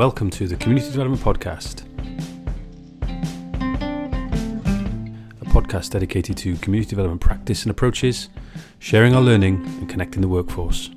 [0.00, 1.82] Welcome to the Community Development Podcast,
[5.42, 8.30] a podcast dedicated to community development practice and approaches,
[8.78, 10.88] sharing our learning, and connecting the workforce.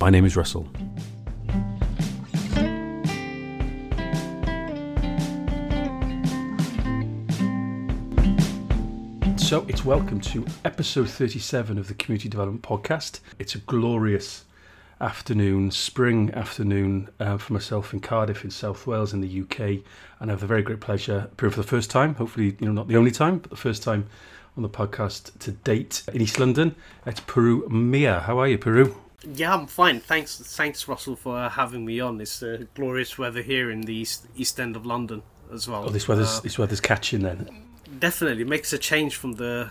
[0.00, 0.70] My name is Russell.
[9.36, 13.20] So it's welcome to episode 37 of the Community Development Podcast.
[13.38, 14.46] It's a glorious
[15.00, 19.60] afternoon, spring afternoon uh, for myself in Cardiff in South Wales in the UK,
[20.20, 22.72] and I have the very great pleasure appearing for the first time, hopefully you know
[22.72, 24.06] not the only time, but the first time
[24.56, 26.74] on the podcast to date in East London.
[27.06, 28.20] It's Puru Miah.
[28.20, 28.94] How are you, Puru?
[29.34, 30.00] Yeah, I'm fine.
[30.00, 32.20] Thanks, thanks, Russell, for having me on.
[32.20, 35.22] It's uh, glorious weather here in the east, east end of London
[35.52, 35.84] as well.
[35.86, 37.48] Oh, this weather's Uh, this weather's catching then.
[37.98, 39.70] definitely makes a change from the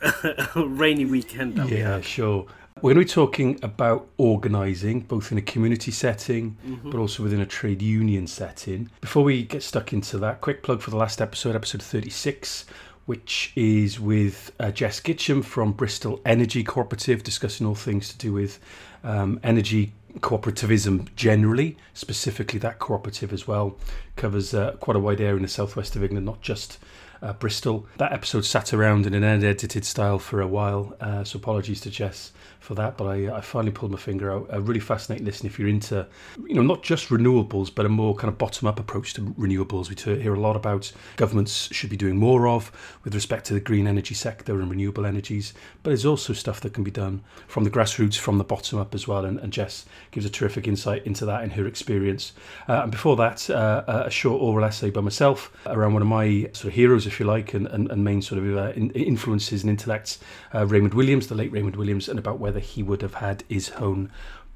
[0.56, 1.62] rainy weekend.
[1.64, 2.04] We Yeah, had.
[2.04, 2.46] sure.
[2.82, 6.90] We're going to be talking about organising, both in a community setting, Mm-hmm.
[6.90, 8.90] but also within a trade union setting.
[9.00, 12.64] Before we get stuck into that, quick plug for the last episode, episode 36,
[13.06, 18.32] which is with uh, Jess Gitcham from Bristol Energy Cooperative, discussing all things to do
[18.32, 18.58] with
[19.04, 23.76] um, energy cooperativism generally, specifically that cooperative as well.
[24.16, 26.78] Covers uh, quite a wide area in the southwest of England, not just
[27.22, 27.86] uh, Bristol.
[27.98, 31.90] That episode sat around in an unedited style for a while, uh, so apologies to
[31.90, 32.32] Jess
[32.62, 32.96] for that.
[32.96, 34.46] But I, I finally pulled my finger out.
[34.50, 36.06] A really fascinating listen if you're into,
[36.46, 39.88] you know, not just renewables, but a more kind of bottom-up approach to renewables.
[39.88, 42.70] We hear a lot about governments should be doing more of
[43.04, 45.52] with respect to the green energy sector and renewable energies,
[45.82, 48.94] but there's also stuff that can be done from the grassroots, from the bottom up
[48.94, 49.24] as well.
[49.24, 52.32] And, and Jess gives a terrific insight into that in her experience.
[52.68, 56.48] Uh, and before that, uh, a short oral essay by myself around one of my
[56.52, 59.62] sort of heroes, if you like, and, and, and main sort of uh, in, influences
[59.62, 60.18] and intellects,
[60.54, 63.70] uh, Raymond Williams, the late Raymond Williams, and about whether he would have had his
[63.72, 64.10] own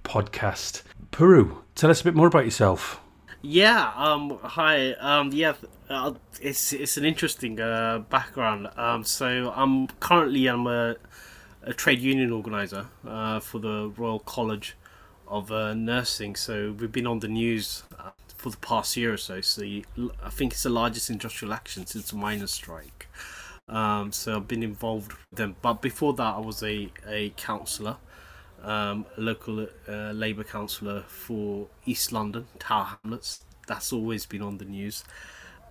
[0.04, 0.82] podcast.
[1.12, 3.00] Puru, tell us a bit more about yourself.
[3.42, 3.92] Yeah.
[3.94, 4.38] Um.
[4.42, 4.92] Hi.
[4.94, 5.30] Um.
[5.32, 5.54] Yeah.
[5.88, 8.68] Uh, it's it's an interesting uh, background.
[8.76, 9.04] Um.
[9.04, 10.96] So I'm currently I'm a,
[11.62, 14.76] a trade union organizer uh, for the Royal College
[15.28, 16.34] of uh, Nursing.
[16.34, 19.40] So we've been on the news uh, for the past year or so.
[19.40, 22.95] So I think it's the largest industrial action since the miners' strike.
[23.68, 25.56] Um, so I've been involved with them.
[25.60, 27.96] But before that, I was a, a councillor,
[28.62, 33.44] um, a local uh, Labour councillor for East London, Tower Hamlets.
[33.66, 35.04] That's always been on the news.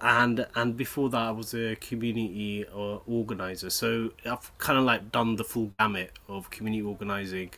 [0.02, 3.70] And and before that, I was a community uh, organizer.
[3.70, 7.52] So I've kind of like done the full gamut of community organizing,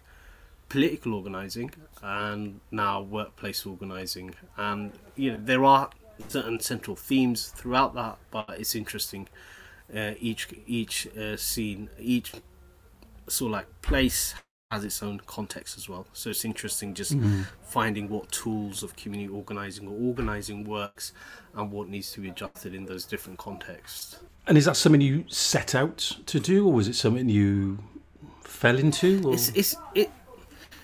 [0.69, 1.71] political organizing,
[2.03, 4.35] and now workplace organizing.
[4.55, 5.89] And you know there are
[6.27, 9.27] certain central themes throughout that, but it's interesting
[9.95, 12.33] uh, each each uh, scene, each
[13.27, 14.33] sort of like place
[14.71, 16.05] has its own context as well.
[16.11, 17.15] So it's interesting just
[17.63, 21.13] finding what tools of community organizing or organizing works
[21.55, 24.19] and what needs to be adjusted in those different contexts.
[24.45, 27.79] And is that something you set out to do, or was it something you
[28.41, 29.21] fell into?
[29.25, 29.33] Or?
[29.33, 30.11] It's it's it.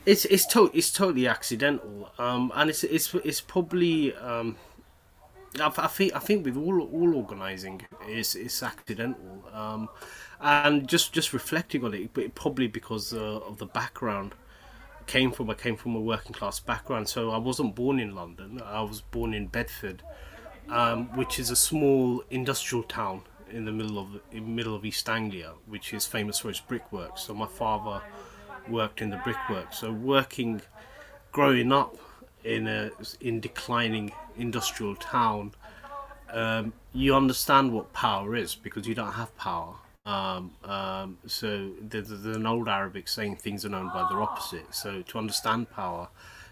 [0.05, 4.57] It's it's to, it's totally accidental, um, and it's it's it's probably um,
[5.59, 9.89] I, I think I think with all all organising it's it's accidental, um,
[10.41, 14.35] and just just reflecting on it, but probably because uh, of the background
[15.05, 15.49] came from.
[15.49, 18.61] I came from a working class background, so I wasn't born in London.
[18.63, 20.01] I was born in Bedford,
[20.69, 25.07] um, which is a small industrial town in the middle of in middle of East
[25.09, 27.21] Anglia, which is famous for its brickworks.
[27.21, 28.01] So my father
[28.67, 29.79] worked in the brickworks.
[29.79, 30.61] So working,
[31.31, 31.97] growing up
[32.43, 35.53] in a in declining industrial town,
[36.31, 39.75] um, you understand what power is because you don't have power.
[40.05, 44.75] Um, um, so there's, there's an old Arabic saying things are known by their opposite.
[44.75, 46.09] So to understand power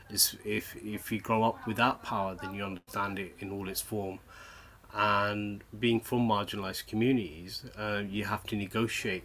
[0.09, 3.81] is if if you grow up without power, then you understand it in all its
[3.81, 4.19] form.
[4.93, 9.23] And being from marginalized communities, uh, you have to negotiate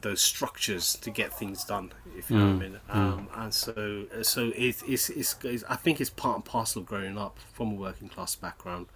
[0.00, 1.92] those structures to get things done.
[2.16, 2.80] If you know what I mean.
[2.88, 6.88] Um, and so so it, it's, it's it's I think it's part and parcel of
[6.88, 8.86] growing up from a working class background.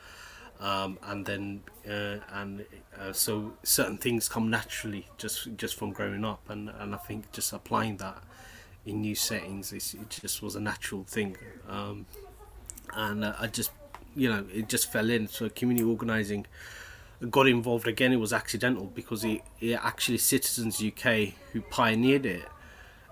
[0.58, 2.64] Um, and then uh, and
[2.98, 6.48] uh, so certain things come naturally just just from growing up.
[6.48, 8.22] And, and I think just applying that
[8.86, 11.36] in new settings it's, it just was a natural thing.
[11.68, 12.06] Um,
[12.94, 13.70] and uh, I just
[14.14, 15.28] you know it just fell in.
[15.28, 16.46] So community organizing
[17.30, 22.44] got involved again it was accidental because it, it actually Citizens UK who pioneered it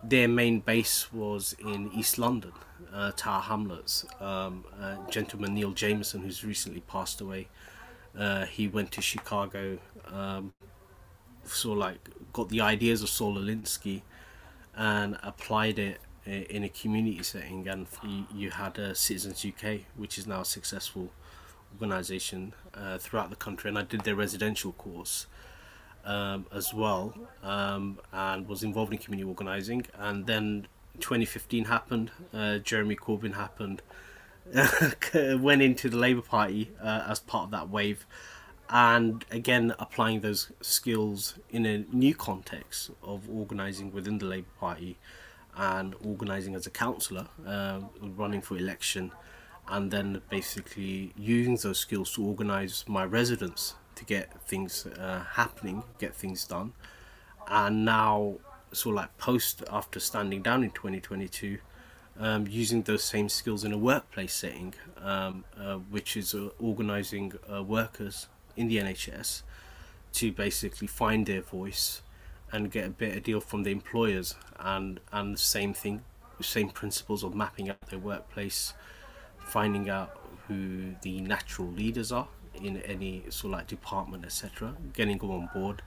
[0.09, 2.53] their main base was in East London,
[2.93, 4.05] uh, Tower Hamlets.
[4.21, 7.49] Um, uh, gentleman Neil Jameson, who's recently passed away,
[8.19, 9.79] uh, he went to Chicago,
[10.13, 10.53] um,
[11.45, 14.03] sort like got the ideas of Saul Alinsky
[14.77, 20.17] and applied it in a community setting, and you, you had uh, Citizens UK, which
[20.19, 21.11] is now successful
[21.75, 25.27] organisation uh, throughout the country, and I did their residential course
[26.05, 29.87] um, as well, um, and was involved in community organising.
[29.99, 30.67] And then
[31.01, 33.83] 2015 happened, uh, Jeremy Corbyn happened,
[35.43, 38.07] went into the Labour Party uh, as part of that wave,
[38.71, 44.99] and again applying those skills in a new context of organising within the Labour Party
[45.57, 49.13] and organising as a councillor, uh, running for election,
[49.69, 55.83] and then basically using those skills to organise my residents to get things uh, happening,
[55.99, 56.73] get things done.
[57.49, 58.37] And now,
[58.73, 61.59] sort of like post after standing down in 2022,
[62.19, 67.33] um, using those same skills in a workplace setting, um, uh, which is uh, organising
[67.53, 69.43] uh, workers in the NHS
[70.15, 72.03] to basically find their voice
[72.53, 76.03] and get a better deal from the employers and and the same thing
[76.41, 78.75] same principles of mapping out their workplace
[79.45, 80.19] finding out
[80.49, 85.49] who the natural leaders are in any sort of like department etc getting them on
[85.53, 85.83] board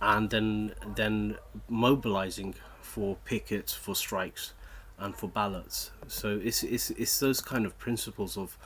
[0.00, 1.36] and then then
[1.68, 4.54] mobilizing for pickets for strikes
[4.98, 8.58] and for ballots so it's it's, it's those kind of principles of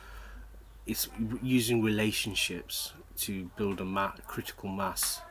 [0.85, 1.09] it's
[1.43, 5.21] using relationships to build a ma- critical mass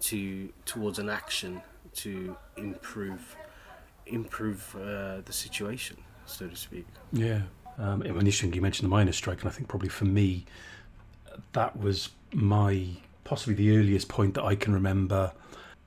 [0.00, 1.62] to towards an action
[1.94, 3.36] to improve
[4.06, 5.96] improve uh, the situation,
[6.26, 6.86] so to speak.
[7.12, 7.42] Yeah.
[7.80, 10.44] Um, initially, you mentioned the miners' strike, and I think probably for me,
[11.52, 12.86] that was my
[13.24, 15.32] possibly the earliest point that I can remember.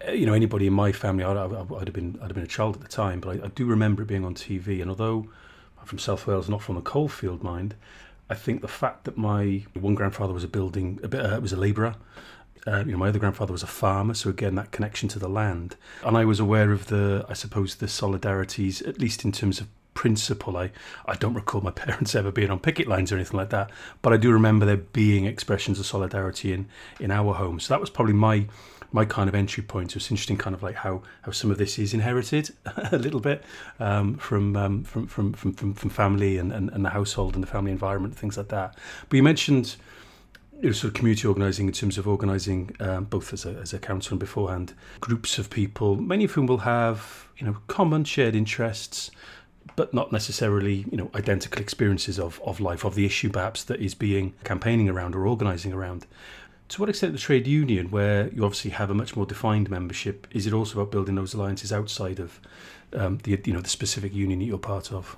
[0.05, 2.47] Uh, you know, anybody in my family, I'd, I'd have been I'd have been a
[2.47, 4.81] child at the time, but I, I do remember it being on TV.
[4.81, 5.27] And although
[5.79, 7.75] I'm from South Wales, not from the coalfield, mind,
[8.29, 11.53] I think the fact that my one grandfather was a building, a bit, uh, was
[11.53, 11.95] a labourer,
[12.65, 15.27] uh, you know, my other grandfather was a farmer, so again, that connection to the
[15.27, 15.75] land.
[16.03, 19.67] And I was aware of the, I suppose, the solidarities, at least in terms of
[19.93, 20.57] principle.
[20.57, 20.71] I,
[21.05, 24.13] I don't recall my parents ever being on picket lines or anything like that, but
[24.13, 26.67] I do remember there being expressions of solidarity in,
[26.99, 27.59] in our home.
[27.59, 28.47] So that was probably my
[28.93, 29.91] my kind of entry point.
[29.91, 32.51] So it's interesting, kind of like how, how some of this is inherited
[32.91, 33.43] a little bit
[33.79, 37.41] um, from, um, from, from, from, from from family and, and, and the household and
[37.41, 38.77] the family environment, things like that.
[39.09, 39.75] But you mentioned
[40.61, 44.13] sort of community organising in terms of organising um, both as a, as a council
[44.13, 49.11] and beforehand groups of people, many of whom will have you know common shared interests,
[49.75, 53.79] but not necessarily you know identical experiences of, of life of the issue perhaps that
[53.79, 56.05] is being campaigning around or organising around.
[56.69, 60.27] To what extent the trade union, where you obviously have a much more defined membership,
[60.31, 62.39] is it also about building those alliances outside of
[62.93, 65.17] um, the you know the specific union that you're part of?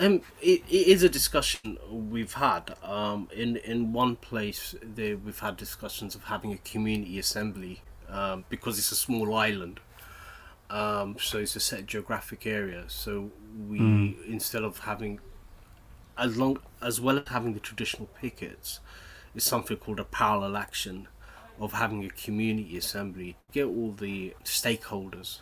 [0.00, 2.74] Um, it, it is a discussion we've had.
[2.82, 8.78] Um, in in one place, we've had discussions of having a community assembly um, because
[8.78, 9.80] it's a small island.
[10.70, 12.84] Um, so it's a set geographic area.
[12.88, 13.30] So
[13.68, 14.26] we mm.
[14.28, 15.20] instead of having
[16.18, 18.80] as long as well as having the traditional pickets,
[19.34, 21.08] is something called a parallel action
[21.58, 23.36] of having a community assembly.
[23.52, 25.40] Get all the stakeholders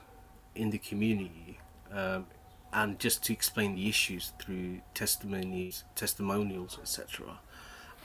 [0.55, 1.59] in the community
[1.93, 2.27] um,
[2.73, 7.41] and just to explain the issues through testimonies, testimonials, etc.,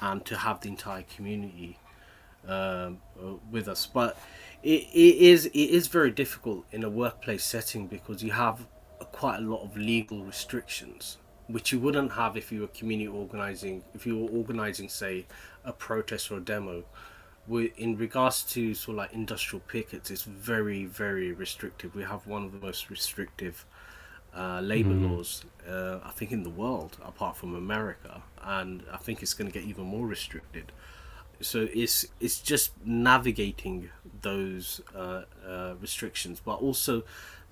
[0.01, 1.77] and to have the entire community
[2.47, 3.85] um, uh, with us.
[3.85, 4.17] But
[4.63, 8.65] it, it is it is very difficult in a workplace setting because you have
[9.11, 13.83] quite a lot of legal restrictions, which you wouldn't have if you were community organizing.
[13.93, 15.25] If you were organizing, say,
[15.63, 16.83] a protest or a demo.
[17.77, 21.93] In regards to sort of like industrial pickets, it's very, very restrictive.
[21.93, 23.65] We have one of the most restrictive
[24.35, 25.11] uh, labor mm.
[25.11, 29.49] laws, uh, I think, in the world, apart from America, and I think it's going
[29.49, 30.71] to get even more restricted.
[31.41, 33.89] So it's it's just navigating
[34.21, 37.03] those uh, uh restrictions, but also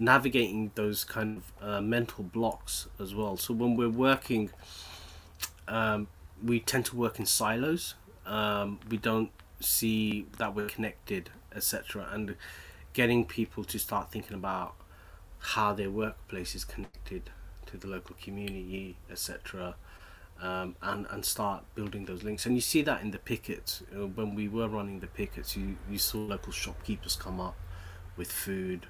[0.03, 3.38] navigating those kind of uh, mental blocks as well.
[3.38, 4.50] So when we're working,
[5.67, 6.07] um,
[6.43, 7.95] we tend to work in silos.
[8.25, 12.10] Um, we don't see that we're connected, etc.
[12.12, 12.36] And
[12.93, 14.75] getting people to start thinking about
[15.39, 17.29] how their workplace is connected
[17.67, 19.75] to the local community, etc.
[20.41, 22.45] Um, and and start building those links.
[22.45, 23.83] And you see that in the pickets.
[23.91, 27.55] When we were running the pickets, you you saw local shopkeepers come up
[28.17, 28.88] with food,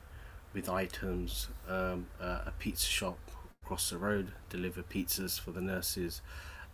[0.53, 1.47] with items.
[1.67, 3.17] Um, uh, a pizza shop
[3.63, 6.21] across the road deliver pizzas for the nurses,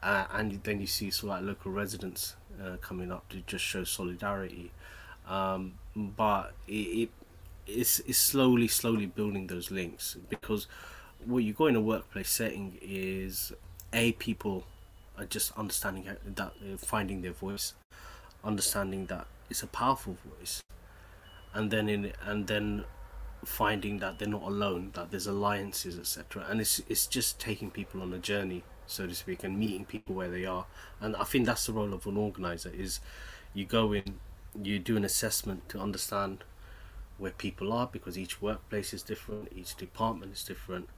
[0.02, 3.64] uh, and then you see sort of like local residents uh, coming up to just
[3.64, 4.72] show solidarity.
[5.28, 7.10] Um, but it, it
[7.68, 10.68] it's, it's slowly, slowly building those links because
[11.26, 13.54] what you go in a workplace setting is
[13.94, 14.66] a people
[15.18, 17.74] are just understanding that uh, finding their voice,
[18.44, 20.62] understanding that it's a powerful voice,
[21.54, 22.86] and then in and then
[23.46, 26.46] finding that they're not alone, that there's alliances, etc.
[26.50, 30.16] And it's it's just taking people on a journey, so to speak, and meeting people
[30.16, 30.66] where they are.
[31.00, 33.00] And I think that's the role of an organizer: is
[33.54, 34.20] you go in,
[34.62, 36.44] you do an assessment to understand
[37.18, 40.90] where people are because each workplace is different, each department is different,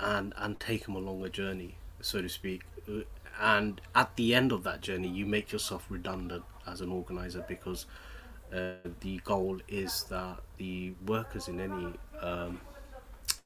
[0.00, 2.62] and and take them along a journey, so to speak.
[3.40, 7.86] And at the end of that journey, you make yourself redundant as an organizer because
[8.52, 12.60] uh, the goal is that the workers in any um,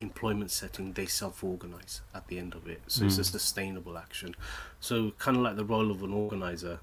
[0.00, 3.06] employment setting they self-organize at the end of it so mm.
[3.06, 3.24] it's a hmm.
[3.24, 4.34] sustainable action
[4.80, 6.78] so kind of like the role of an organizer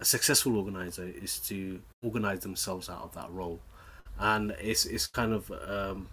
[0.00, 3.60] a successful organizer is to organize themselves out of that role
[4.18, 6.08] and it's it's kind of um,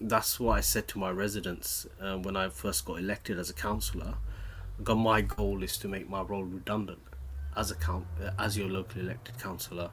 [0.00, 3.54] that's what I said to my residents uh, when I first got elected as a
[3.54, 4.14] councillor.
[4.86, 7.00] My goal is to make my role redundant
[7.56, 8.06] as a count
[8.38, 9.90] as your locally elected councillor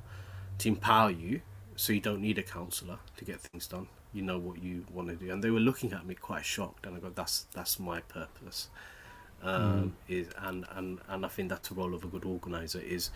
[0.59, 1.41] to empower you
[1.75, 3.87] so you don't need a councillor to get things done.
[4.13, 5.31] You know what you want to do.
[5.31, 8.69] And they were looking at me quite shocked and i go that's that's my purpose.
[9.41, 10.15] Um, mm.
[10.15, 13.09] is and, and and i think that's the role of a good organizer is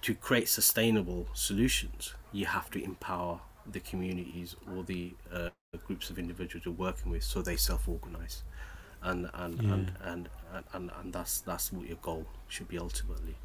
[0.00, 2.14] to create sustainable solutions.
[2.32, 3.40] You have to empower
[3.70, 5.50] the communities or the uh,
[5.86, 8.42] groups of individuals you're working with so they self-organize.
[9.02, 9.72] And and, yeah.
[9.74, 13.36] and, and, and and and that's that's what your goal should be ultimately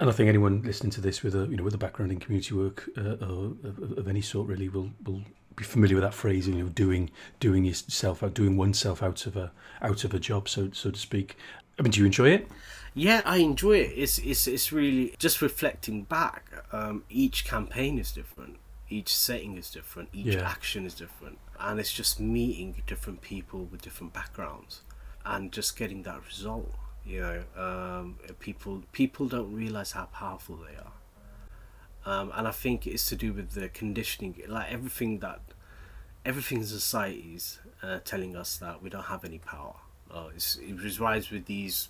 [0.00, 2.20] and I think anyone listening to this with a you know with a background in
[2.20, 3.56] community work uh, of,
[3.98, 5.22] of, any sort really will will
[5.56, 6.48] be familiar with that phrase.
[6.48, 10.48] You know, doing doing yourself out, doing oneself out of a out of a job,
[10.48, 11.36] so so to speak.
[11.78, 12.48] I mean, do you enjoy it?
[12.94, 13.92] Yeah, I enjoy it.
[13.96, 16.50] It's it's it's really just reflecting back.
[16.72, 18.56] Um, each campaign is different.
[18.88, 20.10] Each setting is different.
[20.12, 20.48] Each yeah.
[20.48, 24.82] action is different, and it's just meeting different people with different backgrounds,
[25.24, 30.76] and just getting that result you know, um, people people don't realize how powerful they
[30.76, 30.92] are,
[32.04, 35.40] um, and I think it's to do with the conditioning, like everything that
[36.24, 39.74] everything in society is uh, telling us that we don't have any power.
[40.10, 41.88] Uh, it resides with these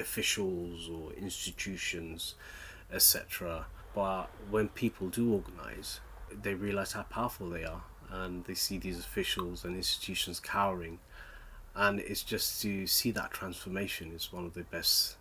[0.00, 2.34] officials or institutions,
[2.92, 3.66] etc.
[3.94, 6.00] But when people do organize,
[6.42, 10.98] they realize how powerful they are, and they see these officials and institutions cowering
[11.74, 15.16] and it's just to see that transformation is one of the best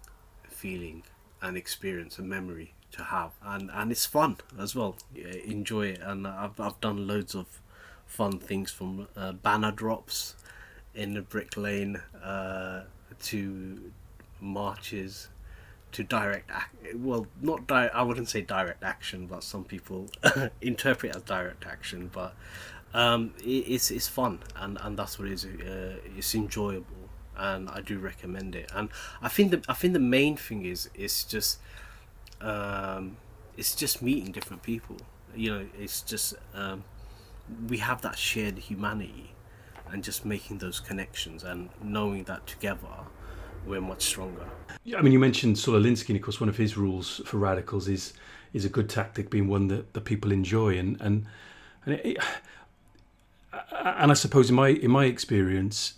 [0.50, 1.04] feeling
[1.42, 3.32] and experience and memory to have.
[3.44, 4.96] And and it's fun as well.
[5.14, 6.02] Yeah, enjoy it.
[6.02, 7.62] And I've, I've done loads of
[8.06, 10.36] fun things from uh, banner drops
[10.96, 12.84] in the brick lane uh,
[13.24, 13.92] to
[14.40, 15.28] marches
[15.92, 20.10] to direct act well not di- I wouldn't say direct action but some people
[20.62, 22.36] interpret as direct action but
[22.94, 25.46] um, it, it's it's fun and, and that's what it is.
[25.46, 26.98] Uh, it's enjoyable
[27.38, 28.70] and I do recommend it.
[28.74, 28.90] And
[29.22, 31.60] I think the I think the main thing is it's just
[32.42, 33.18] um,
[33.56, 34.98] it's just meeting different people.
[35.36, 36.84] You know, it's just um,
[37.68, 39.34] we have that shared humanity
[39.92, 42.88] and just making those connections and knowing that together
[43.66, 44.46] we're much stronger.
[44.84, 47.38] Yeah, I mean, you mentioned Saul Alinsky, and of course, one of his rules for
[47.38, 48.14] radicals is
[48.54, 51.26] is a good tactic being one that, the people enjoy, and and
[51.86, 52.18] and it,
[53.98, 55.96] and I suppose in my in my experience,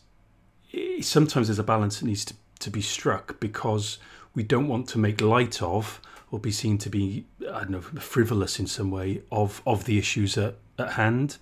[1.01, 3.97] sometimes there's a balance that needs to, to be struck because
[4.35, 7.81] we don't want to make light of or be seen to be I don't know
[7.81, 11.37] frivolous in some way of of the issues at, at hand.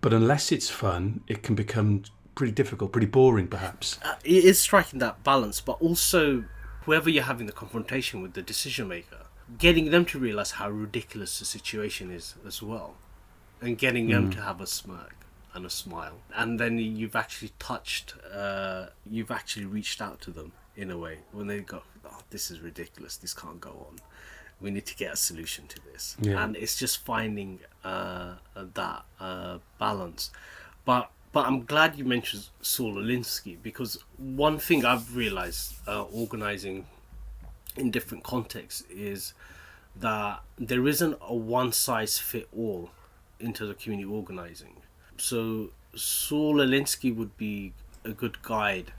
[0.00, 3.98] But unless it's fun, it can become pretty difficult, pretty boring, perhaps.
[4.04, 6.44] Uh, it is striking that balance, but also
[6.82, 11.38] whoever you're having the confrontation with, the decision maker, getting them to realize how ridiculous
[11.38, 12.96] the situation is as well
[13.60, 14.34] and getting them mm.
[14.34, 15.23] to have a smirk
[15.54, 16.18] and a smile.
[16.34, 21.18] And then you've actually touched uh, you've actually reached out to them in a way.
[21.32, 23.16] When they go oh, this is ridiculous.
[23.16, 23.98] This can't go on.
[24.60, 26.16] We need to get a solution to this.
[26.20, 26.42] Yeah.
[26.42, 30.30] and it's just finding uh, that uh, balance.
[30.84, 36.86] But but I'm glad you mentioned Saul Alinsky because one thing I've realized uh, organizing
[37.76, 39.34] in different contexts is
[39.96, 42.90] that there isn't a one size fit all
[43.40, 44.76] into the community organizing.
[45.16, 47.72] So Saul Alinsky would be
[48.04, 48.92] a good guide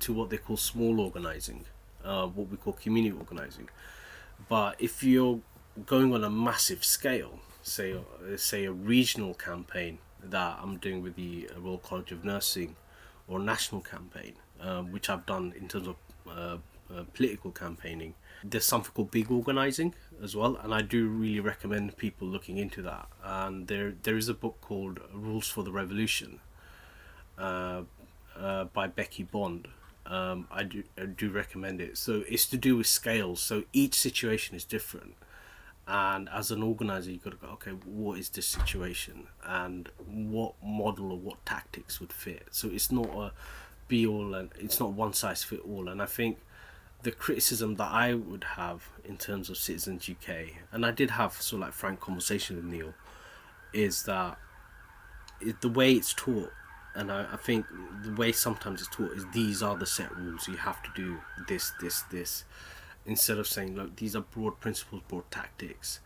[0.00, 1.64] to what they call small organizing,
[2.04, 3.68] uh, what we call community organizing.
[4.48, 5.40] But if you're
[5.86, 11.16] going on a massive scale, say uh, say a regional campaign that I'm doing with
[11.16, 12.76] the Royal College of Nursing,
[13.28, 15.96] or national campaign, uh, which I've done in terms of
[16.28, 16.56] uh,
[16.94, 21.96] uh political campaigning, there's something called big organizing as well, and I do really recommend
[21.96, 23.08] people looking into that.
[23.22, 26.40] And there there is a book called Rules for the Revolution
[27.38, 27.82] uh,
[28.36, 29.68] uh, by Becky Bond.
[30.06, 31.98] Um, I do I do recommend it.
[31.98, 33.40] So it's to do with scales.
[33.40, 35.14] So each situation is different,
[35.86, 40.54] and as an organizer, you've got to go, okay, what is this situation, and what
[40.64, 42.48] model or what tactics would fit.
[42.50, 43.32] So it's not a
[43.88, 45.88] be all, and it's not one size fit all.
[45.88, 46.38] And I think
[47.02, 51.32] the criticism that I would have in terms of Citizens UK, and I did have
[51.32, 52.94] sort of like frank conversation with Neil,
[53.72, 54.38] is that
[55.40, 56.52] it, the way it's taught,
[56.94, 57.66] and I, I think
[58.04, 60.46] the way sometimes it's taught is these are the set rules.
[60.48, 62.44] You have to do this, this, this,
[63.06, 66.00] instead of saying, look, these are broad principles, broad tactics,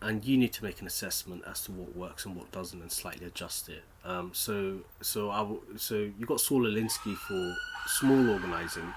[0.00, 2.90] and you need to make an assessment as to what works and what doesn't, and
[2.90, 3.82] slightly adjust it.
[4.04, 7.54] Um, so, so I, w- so you got Saul Alinsky for
[7.86, 8.94] small organising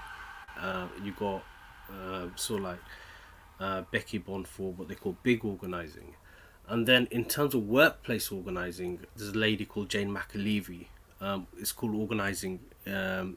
[0.60, 1.42] uh, you got
[1.90, 2.78] uh, sort of like
[3.60, 6.14] uh, Becky Bond for what they call big organizing.
[6.68, 10.86] And then in terms of workplace organizing, there's a lady called Jane McAlevey.
[11.20, 12.60] Um, it's called Organizing.
[12.86, 13.36] Um,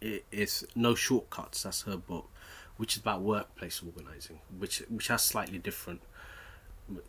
[0.00, 2.28] it, it's No Shortcuts, that's her book,
[2.76, 6.00] which is about workplace organizing, which which has slightly different,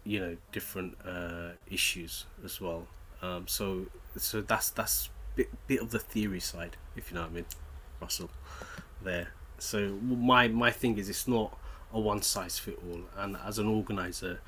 [0.04, 2.88] you know, different uh, issues as well.
[3.22, 3.88] Um, so
[4.18, 7.46] so that's that's bit bit of the theory side, if you know what I mean,
[8.02, 8.30] Russell
[9.06, 9.30] there.
[9.58, 11.58] So my my thing is it's not
[11.94, 14.42] a one size fit all, and as an organizer,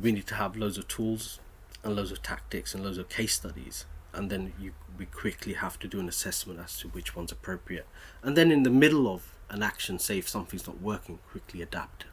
[0.00, 1.40] we need to have loads of tools
[1.82, 5.78] and loads of tactics and loads of case studies, and then you we quickly have
[5.78, 7.86] to do an assessment as to which one's appropriate,
[8.22, 12.04] and then in the middle of an action, say if something's not working, quickly adapt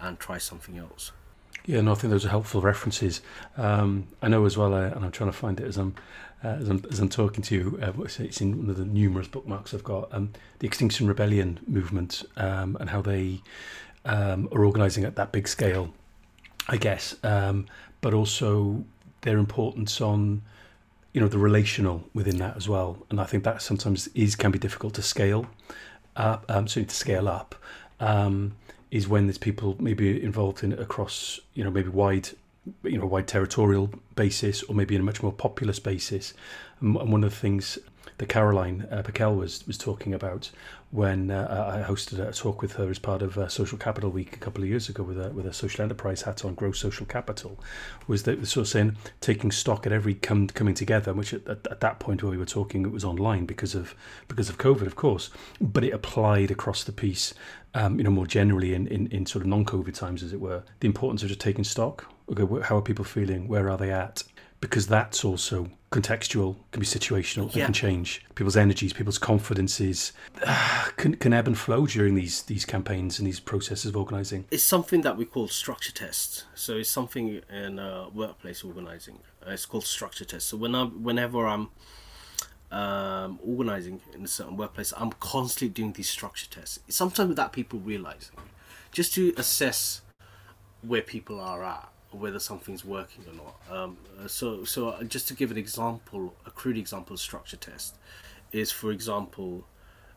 [0.00, 1.12] and try something else.
[1.64, 3.20] Yeah, no, I think those are helpful references.
[3.56, 5.94] Um, I know as well, uh, and I'm trying to find it as I'm
[6.44, 9.28] uh, as, I'm, as I'm talking to you, uh, it's in one of the numerous
[9.28, 13.40] bookmarks I've got, um, the Extinction Rebellion movement um, and how they
[14.04, 15.94] um, are organising at that big scale,
[16.68, 17.66] I guess, um,
[18.00, 18.84] but also
[19.20, 20.42] their importance on,
[21.12, 22.98] you know, the relational within that as well.
[23.10, 25.46] And I think that sometimes is can be difficult to scale
[26.16, 27.54] up, um, certainly to scale up.
[28.00, 28.56] Um,
[28.92, 32.28] is when there's people maybe involved in across, you know, maybe wide
[32.84, 36.32] you know, wide territorial basis or maybe in a much more populous basis.
[36.80, 37.76] And one of the things
[38.18, 40.50] that Caroline uh, was was talking about
[40.92, 44.36] when uh, I hosted a talk with her as part of uh, Social Capital Week
[44.36, 47.06] a couple of years ago with a with a social enterprise hat on, Grow Social
[47.06, 47.58] Capital,
[48.06, 51.80] was that sort of saying taking stock at every come, coming together, which at, at,
[51.80, 53.94] that point where we were talking it was online because of
[54.28, 57.32] because of COVID, of course, but it applied across the piece,
[57.72, 60.62] um, you know, more generally in, in, in sort of non-COVID times, as it were,
[60.80, 62.12] the importance of just taking stock.
[62.30, 63.48] Okay, how are people feeling?
[63.48, 64.24] Where are they at?
[64.62, 67.62] Because that's also contextual, can be situational, yeah.
[67.62, 68.24] it can change.
[68.34, 70.12] People's energies, people's confidences
[70.44, 74.46] uh, can, can ebb and flow during these these campaigns and these processes of organising.
[74.50, 76.44] It's something that we call structure tests.
[76.54, 79.18] So it's something in uh, workplace organising.
[79.46, 80.48] Uh, it's called structure tests.
[80.48, 81.68] So when I, whenever I'm
[82.72, 86.80] um, organising in a certain workplace, I'm constantly doing these structure tests.
[86.88, 88.36] It's Sometimes without people realising,
[88.92, 90.00] just to assess
[90.80, 93.76] where people are at whether something's working or not.
[93.76, 93.96] Um,
[94.26, 97.96] so, so just to give an example, a crude example structure test
[98.52, 99.64] is, for example,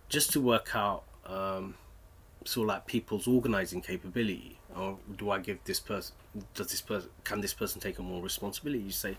[0.09, 1.75] just to work out um,
[2.43, 4.59] sort of like people's organizing capability.
[4.75, 6.15] Or do I give this person?
[6.53, 7.09] Does this person?
[7.23, 8.83] Can this person take on more responsibility?
[8.83, 9.17] You say,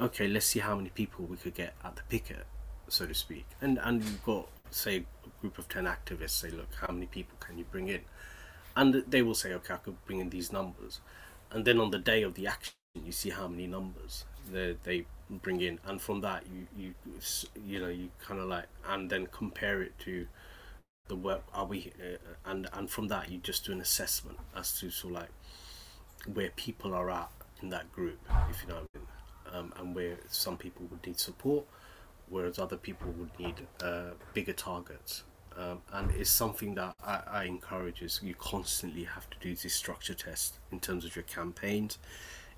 [0.00, 2.44] okay, let's see how many people we could get at the picket,
[2.88, 3.46] so to speak.
[3.60, 6.30] And and you've got say a group of ten activists.
[6.30, 8.00] Say, look, how many people can you bring in?
[8.74, 11.00] And they will say, okay, I could bring in these numbers
[11.50, 15.04] and then on the day of the action you see how many numbers they, they
[15.30, 15.78] bring in.
[15.84, 16.94] And from that you you
[17.64, 20.26] you know you kind of like and then compare it to
[21.08, 22.16] the work are we uh,
[22.50, 25.28] and and from that you just do an assessment as to sort like
[26.32, 27.30] where people are at
[27.62, 28.18] in that group
[28.50, 29.06] if you know what I mean.
[29.52, 31.64] Um, and where some people would need support
[32.28, 35.22] whereas other people would need uh, bigger targets
[35.58, 39.74] um, and it's something that I, I, encourage is you constantly have to do this
[39.74, 41.98] structure test in terms of your campaigns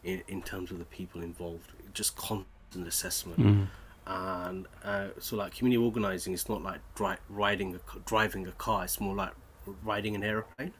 [0.02, 3.66] in, in terms of the people involved just constant assessment mm.
[4.06, 8.84] and uh, so like community organizing is not like dri- riding a, driving a car
[8.84, 9.32] it's more like
[9.84, 10.72] riding an aeroplane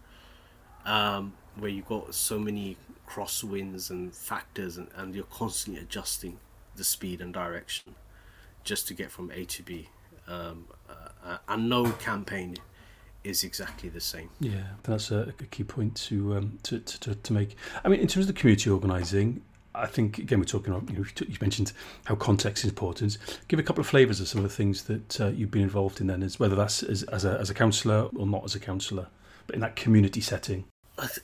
[0.87, 2.77] um, where you've got so many
[3.09, 6.39] crosswinds and factors and, and you're constantly adjusting
[6.77, 7.95] the speed and direction
[8.65, 9.89] just to get from A to B
[10.29, 10.67] um,
[11.49, 12.57] and no campaign
[13.25, 14.31] is exactly the same.
[14.41, 17.57] Yeah, that's a, a key point to, um, to, to to make.
[17.85, 19.43] I mean, in terms of the community organising,
[19.75, 21.73] I think again we're talking about you know you mentioned
[22.05, 23.19] how context is important.
[23.49, 26.01] Give a couple of flavours of some of the things that uh, you've been involved
[26.01, 28.61] in then, as whether that's as, as a as a councillor or not as a
[28.61, 29.09] councillor,
[29.47, 30.65] but in that community setting.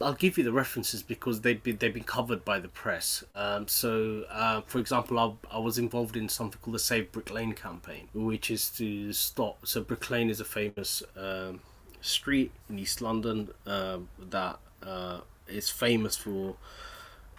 [0.01, 3.25] I'll give you the references because they've been they've been covered by the press.
[3.35, 7.31] Um, so, uh, for example, I, I was involved in something called the Save Brick
[7.33, 9.67] Lane campaign, which is to stop.
[9.67, 11.61] So, Brick Lane is a famous um,
[12.01, 16.57] street in East London um, that uh, is famous for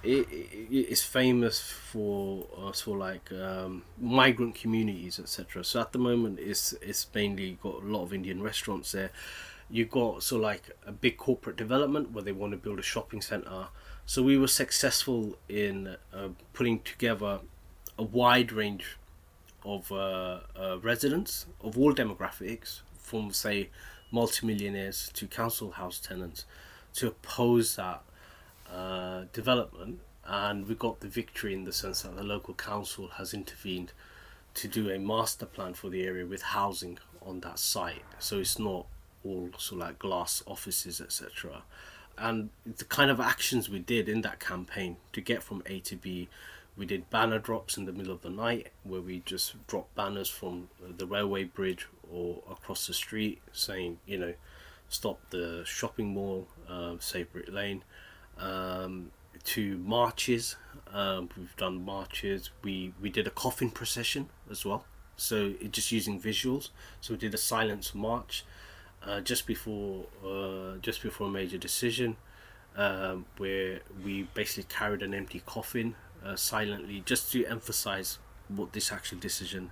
[0.04, 5.64] it, it, it's famous for uh, sort of like um, migrant communities, etc.
[5.64, 9.12] So at the moment, it's it's mainly got a lot of Indian restaurants there.
[9.70, 13.22] You got so like a big corporate development where they want to build a shopping
[13.22, 13.68] center.
[14.06, 17.40] So we were successful in uh, putting together
[17.98, 18.98] a wide range
[19.64, 23.70] of uh, uh, residents of all demographics, from say
[24.12, 26.46] multimillionaires to council house tenants,
[26.94, 28.04] to oppose that
[28.72, 33.34] uh, development, and we got the victory in the sense that the local council has
[33.34, 33.92] intervened
[34.54, 38.04] to do a master plan for the area with housing on that site.
[38.20, 38.86] So it's not
[39.26, 41.64] all sort of like glass offices, etc.
[42.18, 45.96] And the kind of actions we did in that campaign to get from A to
[45.96, 46.30] B,
[46.78, 50.30] we did banner drops in the middle of the night where we just dropped banners
[50.30, 54.34] from the railway bridge or across the street saying, you know,
[54.90, 57.84] stop the shopping mall, uh, save Brick Lane
[58.38, 59.12] um,
[59.44, 60.56] to marches.
[60.94, 62.52] Um, we've done marches.
[62.64, 64.86] We we did a coffin procession as well.
[65.18, 66.70] So it just using visuals.
[67.02, 68.46] So we did a silence march
[69.06, 72.18] uh, just before uh, just before a major decision,
[72.76, 78.92] um, where we basically carried an empty coffin uh, silently just to emphasize what this
[78.92, 79.72] actual decision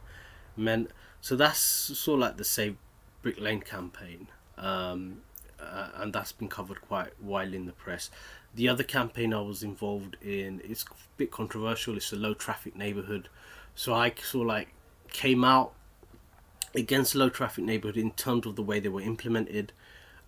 [0.56, 0.92] meant.
[1.22, 2.76] So that's sort of like the Save
[3.22, 4.28] Brick Lane campaign.
[4.58, 5.22] Um,
[5.60, 8.10] uh, and that's been covered quite widely in the press.
[8.54, 11.98] The other campaign I was involved in is a bit controversial.
[11.98, 13.30] It's a low traffic neighborhood,
[13.74, 14.70] so I sort of like
[15.12, 15.74] came out
[16.76, 19.74] against low traffic neighborhood in terms of the way they were implemented,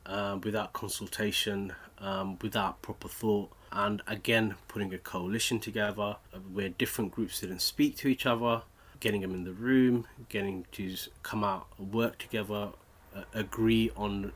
[0.05, 6.17] uh, without consultation, um, without proper thought, and again putting a coalition together
[6.53, 8.61] where different groups didn't speak to each other,
[8.99, 12.69] getting them in the room, getting to come out, work together,
[13.15, 14.31] uh, agree on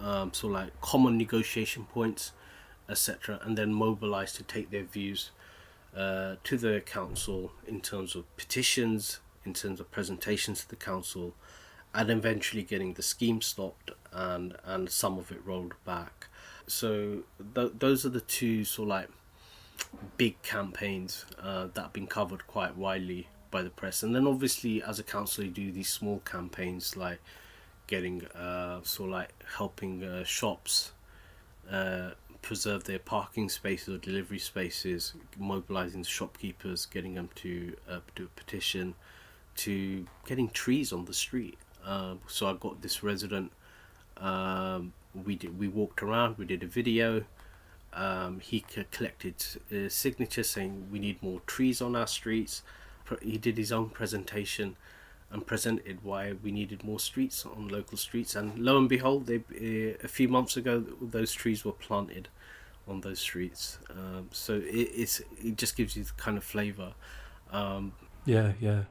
[0.00, 2.32] uh, um, sort of like common negotiation points
[2.90, 5.30] etc., and then mobilise to take their views
[5.96, 11.34] uh, to the council in terms of petitions, in terms of presentations to the council,
[11.94, 16.26] and eventually getting the scheme stopped and and some of it rolled back.
[16.66, 17.22] So
[17.54, 19.08] th- those are the two sort of like
[20.16, 24.82] big campaigns uh, that have been covered quite widely by the press, and then obviously
[24.82, 27.20] as a council you do these small campaigns like
[27.86, 30.92] getting uh, sort of like helping uh, shops
[31.70, 32.10] uh,
[32.42, 38.40] preserve their parking spaces or delivery spaces, mobilizing shopkeepers, getting them to uh, do a
[38.40, 38.94] petition,
[39.56, 41.58] to getting trees on the street.
[41.84, 43.52] Uh, so I got this resident.
[44.16, 44.92] Um,
[45.24, 45.58] we did.
[45.58, 46.38] We walked around.
[46.38, 47.24] We did a video.
[47.92, 48.60] Um, he
[48.92, 49.34] collected
[49.72, 52.62] a signature saying we need more trees on our streets.
[53.20, 54.76] He did his own presentation
[55.32, 58.34] and presented why we needed more streets on local streets.
[58.34, 62.28] And lo and behold, they, uh, a few months ago, those trees were planted
[62.88, 63.78] on those streets.
[63.90, 66.92] Um, so it, it's it just gives you the kind of flavour.
[67.52, 67.92] Um,
[68.24, 68.82] yeah, yeah,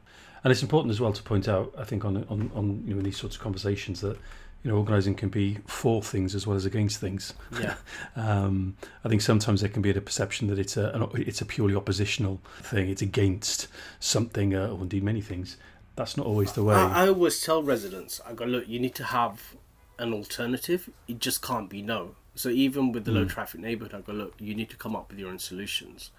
[0.43, 1.73] and it's important as well to point out.
[1.77, 4.17] I think on on on you know in these sorts of conversations that
[4.61, 7.33] you know, organising can be for things as well as against things.
[7.61, 7.75] Yeah.
[8.17, 8.75] um,
[9.05, 11.75] I think sometimes there can be a perception that it's a an, it's a purely
[11.75, 12.89] oppositional thing.
[12.89, 13.67] It's against
[13.99, 15.57] something, uh, or indeed many things
[15.99, 16.75] that's not always the way.
[16.75, 19.55] I, I always tell residents, I go, look, you need to have
[19.99, 20.89] an alternative.
[21.09, 22.15] It just can't be no.
[22.35, 23.15] So even with the mm.
[23.15, 23.27] low hmm.
[23.27, 26.11] traffic neighborhood, I go, look, you need to come up with your own solutions.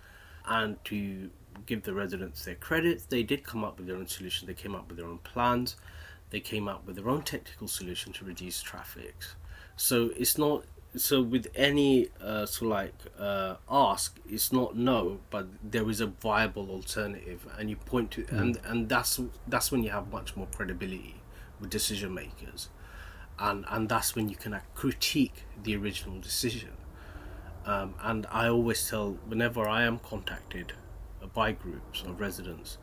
[0.45, 1.31] And to
[1.67, 4.47] give the residents their credit, they did come up with their own solution.
[4.47, 5.77] They came up with their own plans.
[6.31, 9.17] They came up with their own technical solution to reduce traffic.
[9.77, 10.65] So it's not
[10.97, 16.07] so with any uh, so like uh, ask it's not no but there is a
[16.07, 18.41] viable alternative and you point to mm.
[18.41, 21.17] and and that's that's when you have much more credibility
[21.61, 22.69] with decision makers
[23.39, 26.73] and and that's when you can critique the original decision
[27.67, 30.73] um, and I always tell whenever I am contacted
[31.35, 32.79] by groups of residents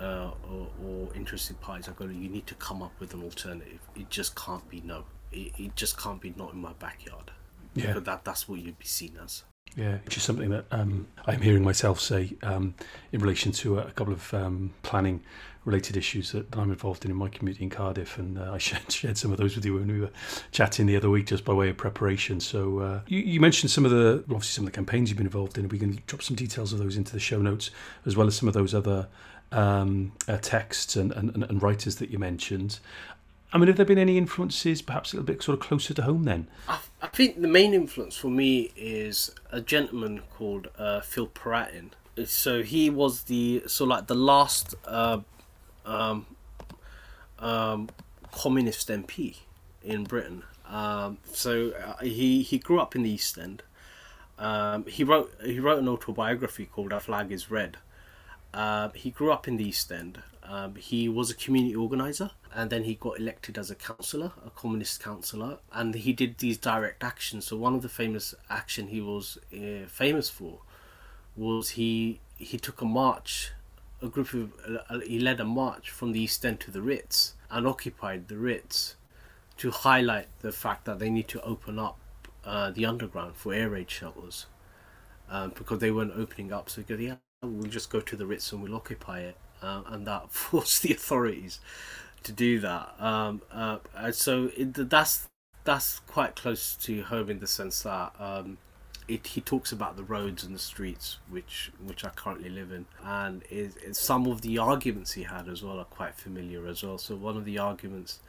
[0.00, 3.80] uh, or, or interested parties I go you need to come up with an alternative
[3.94, 7.30] it just can't be no it, it just can't be not in my backyard
[7.76, 7.92] yeah.
[7.92, 9.44] But that that's what you'd be seen as.
[9.76, 12.74] Yeah, which is something that um, I'm hearing myself say um,
[13.12, 15.22] in relation to a, couple of um, planning
[15.66, 18.90] related issues that, I'm involved in in my community in Cardiff, and uh, I shared,
[18.90, 20.10] shared, some of those with you when we were
[20.50, 22.40] chatting the other week, just by way of preparation.
[22.40, 25.26] So uh, you, you, mentioned some of the obviously some of the campaigns you've been
[25.26, 25.68] involved in.
[25.68, 27.70] We can drop some details of those into the show notes,
[28.06, 29.08] as well as some of those other
[29.52, 32.80] um, uh, texts and, and, and, writers that you mentioned.
[33.52, 36.02] I mean, have there been any influences, perhaps a little bit sort of closer to
[36.02, 36.48] home then?
[36.68, 41.90] I, I think the main influence for me is a gentleman called uh, Phil Piratin.
[42.24, 45.20] So he was the so like the last uh,
[45.84, 46.26] um,
[47.38, 47.88] um,
[48.32, 49.36] communist MP
[49.82, 50.42] in Britain.
[50.66, 53.62] Um, so uh, he he grew up in the East End,
[54.38, 57.78] Um, he wrote he wrote an autobiography called "Our Flag Is Red."
[58.52, 60.22] Uh, he grew up in the East End.
[60.42, 64.48] Um, he was a community organizer, and then he got elected as a councillor, a
[64.48, 67.46] communist councillor, and he did these direct actions.
[67.46, 70.60] So one of the famous action he was uh, famous for
[71.36, 73.52] was he he took a march,
[74.00, 74.52] a group of
[74.88, 78.38] uh, he led a march from the East End to the Ritz and occupied the
[78.38, 78.96] Ritz
[79.58, 81.98] to highlight the fact that they need to open up
[82.42, 84.46] uh, the underground for air raid shelters
[85.28, 86.70] um, because they weren't opening up.
[86.70, 90.06] So go, yeah, we'll just go to the Ritz and we'll occupy it, uh, and
[90.06, 91.60] that forced the authorities
[92.26, 92.94] to do that.
[92.98, 93.78] Um, uh,
[94.12, 95.28] so it, that's
[95.64, 98.58] that's quite close to home in the sense that um,
[99.08, 102.86] it, he talks about the roads and the streets which which I currently live in,
[103.02, 106.82] and it, it, some of the arguments he had as well are quite familiar as
[106.82, 106.98] well.
[106.98, 108.20] So one of the arguments,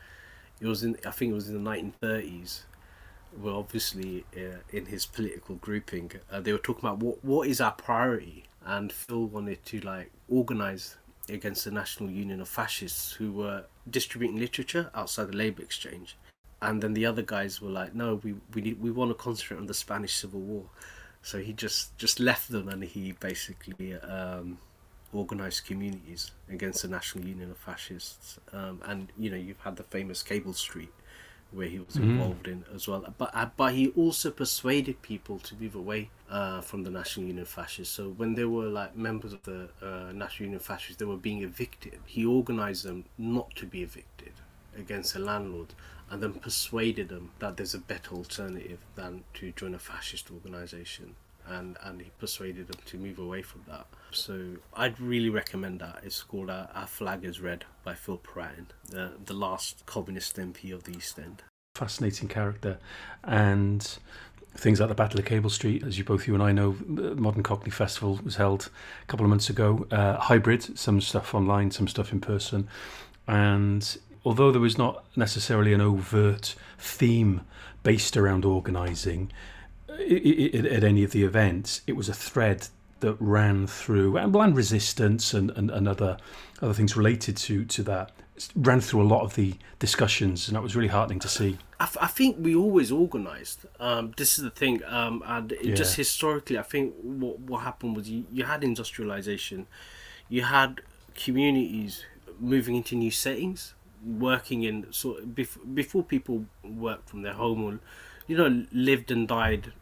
[0.60, 2.62] it was in I think it was in the 1930s
[3.36, 7.62] well, obviously uh, in his political grouping, uh, they were talking about what what is
[7.62, 10.98] our priority, and Phil wanted to like organize
[11.30, 16.18] against the National Union of Fascists who were distributing literature outside the Labour Exchange,
[16.62, 19.58] and then the other guys were like, no, we we need, we want to concentrate
[19.58, 20.66] on the Spanish Civil War,
[21.22, 24.58] so he just just left them and he basically um,
[25.14, 29.84] organized communities against the National Union of Fascists, um, and you know you've had the
[29.84, 30.92] famous Cable Street
[31.52, 32.12] where he was mm-hmm.
[32.12, 33.06] involved in as well.
[33.18, 37.46] But uh, but he also persuaded people to move away uh, from the National Union
[37.46, 37.94] Fascists.
[37.94, 41.44] So when there were like members of the uh, National Union Fascists, they were being
[41.44, 42.00] evicted.
[42.06, 44.34] He organised them not to be evicted
[44.78, 45.74] against the landlord,
[46.10, 51.16] and then persuaded them that there's a better alternative than to join a fascist organisation.
[51.50, 53.88] And, and he persuaded them to move away from that.
[54.12, 56.00] So I'd really recommend that.
[56.04, 60.74] It's called uh, Our Flag is Red by Phil Piratin, the, the last communist MP
[60.74, 61.44] of the East End.
[61.76, 62.80] Fascinating character.
[63.24, 63.98] And
[64.56, 67.16] things like the Battle of Cable Street, as you both you and I know, the
[67.16, 68.70] Modern Cockney Festival was held
[69.04, 69.88] a couple of months ago.
[69.92, 72.68] Uh, hybrid, some stuff online, some stuff in person.
[73.28, 77.42] And although there was not necessarily an overt theme
[77.84, 79.32] based around organising
[80.00, 82.68] at any of the events, it was a thread
[83.00, 86.18] that ran through and land resistance and, and, and other
[86.62, 88.12] other things related to to that.
[88.56, 91.58] Ran through a lot of the discussions and that was really heartening to see.
[91.80, 93.66] I, f- I think we always organized.
[93.80, 95.74] Um, this is the thing um, and yeah.
[95.74, 99.66] just historically i think what, what happened was you, you had industrialization.
[100.30, 100.82] You had
[101.16, 102.04] communities
[102.40, 103.74] moving into new settings
[104.06, 107.80] working in sort of bef- before people worked from their home or
[108.28, 109.74] you know lived and died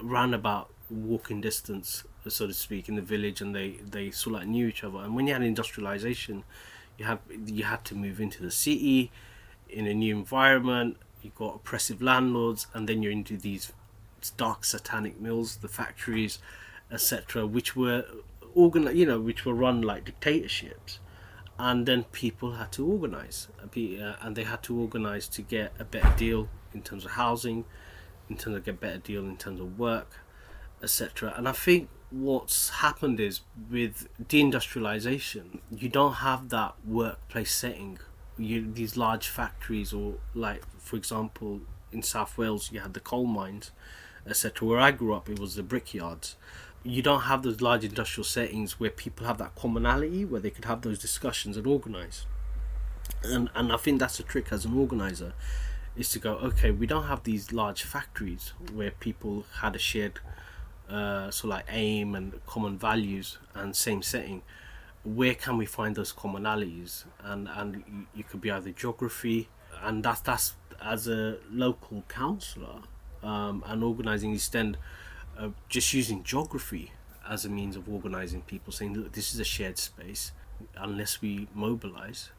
[0.00, 4.40] ran about walking distance so to speak, in the village, and they they sort of
[4.40, 4.98] like knew each other.
[4.98, 6.44] And when you had industrialization,
[6.98, 9.10] you have you had to move into the city,
[9.68, 10.96] in a new environment.
[11.22, 13.72] You got oppressive landlords, and then you're into these
[14.36, 16.38] dark satanic mills, the factories,
[16.90, 18.04] etc., which were
[18.54, 21.00] organ, you know, which were run like dictatorships.
[21.60, 25.84] And then people had to organize, uh, and they had to organize to get a
[25.84, 27.64] better deal in terms of housing,
[28.28, 30.20] in terms of get better deal in terms of work,
[30.82, 31.34] etc.
[31.36, 37.98] And I think what's happened is with deindustrialization, you don't have that workplace setting.
[38.36, 41.60] You these large factories, or like for example,
[41.92, 43.72] in South Wales, you had the coal mines,
[44.26, 44.66] etc.
[44.66, 46.36] Where I grew up, it was the brickyards.
[46.84, 50.66] You don't have those large industrial settings where people have that commonality, where they could
[50.66, 52.26] have those discussions and organize.
[53.24, 55.32] And and I think that's a trick as an organizer,
[55.98, 56.70] is to go okay.
[56.70, 60.20] We don't have these large factories where people had a shared
[60.88, 64.42] uh, so like aim and common values and same setting
[65.04, 69.48] where can we find those commonalities and and you, you could be either geography
[69.82, 72.80] and that's that's as a local councillor
[73.22, 74.78] um, and organising East End
[75.38, 76.92] uh, just using geography
[77.28, 80.32] as a means of organising people saying look this is a shared space
[80.76, 82.30] unless we mobilise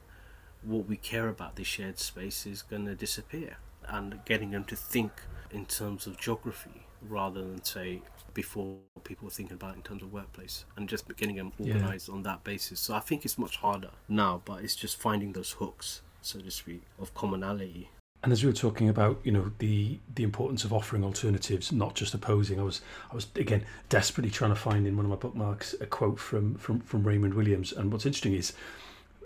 [0.64, 4.76] what we care about this shared space is going to disappear and getting them to
[4.76, 5.12] think
[5.52, 8.02] in terms of geography rather than say
[8.34, 12.16] before people were thinking about in terms of workplace and just getting them organized yeah.
[12.16, 12.80] on that basis.
[12.80, 16.52] So I think it's much harder now, but it's just finding those hooks, so to
[16.52, 17.90] speak, of commonality.
[18.22, 21.96] And as we were talking about, you know, the the importance of offering alternatives, not
[21.96, 25.16] just opposing, I was I was again desperately trying to find in one of my
[25.16, 27.72] bookmarks a quote from from, from Raymond Williams.
[27.72, 28.52] And what's interesting is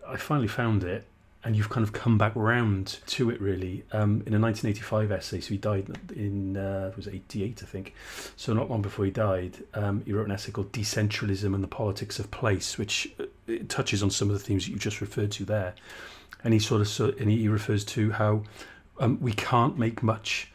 [0.07, 1.07] I finally found it
[1.43, 5.39] and you've kind of come back round to it really um, in a 1985 essay.
[5.41, 7.93] So he died in uh, was 88, I think.
[8.37, 11.67] So not long before he died, um, he wrote an essay called "Decentralism and the
[11.67, 15.31] Politics of Place," which uh, touches on some of the themes that you just referred
[15.33, 15.75] to there.
[16.43, 18.43] And he sort of so, and he refers to how
[18.99, 20.51] um, we can't make much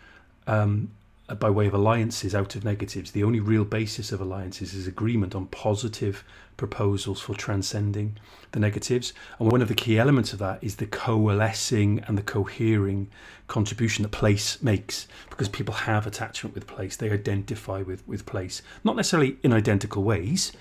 [0.47, 0.91] um,
[1.39, 3.11] by way of alliances out of negatives.
[3.11, 6.25] The only real basis of alliances is agreement on positive
[6.59, 8.19] proposals for transcending
[8.53, 9.15] the negatives.
[9.39, 13.09] And one of the key elements of that is the coalescing and the cohering
[13.47, 16.97] contribution that place makes because people have attachment with place.
[16.97, 20.53] They identify with, with place, not necessarily in identical ways,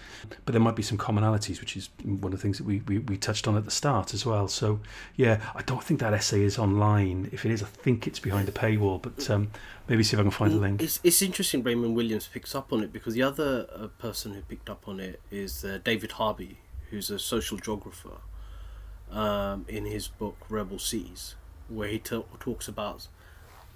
[0.45, 2.99] but there might be some commonalities, which is one of the things that we, we,
[2.99, 4.47] we touched on at the start as well.
[4.47, 4.79] So,
[5.15, 7.29] yeah, I don't think that essay is online.
[7.33, 9.51] If it is, I think it's behind a paywall, but um,
[9.88, 10.81] maybe see if I can find the link.
[10.81, 14.41] It's, it's interesting Raymond Williams picks up on it because the other uh, person who
[14.41, 16.58] picked up on it is uh, David Harvey,
[16.89, 18.17] who's a social geographer,
[19.10, 21.36] um, in his book Rebel Cities,
[21.69, 23.08] where he t- talks about